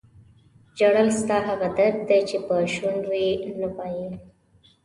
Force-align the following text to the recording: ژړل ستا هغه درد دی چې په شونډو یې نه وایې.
ژړل 0.77 1.09
ستا 1.19 1.37
هغه 1.49 1.67
درد 1.77 1.97
دی 2.09 2.21
چې 2.29 2.37
په 2.45 2.55
شونډو 2.73 3.13
یې 3.23 3.31
نه 3.61 3.67
وایې. 3.75 4.09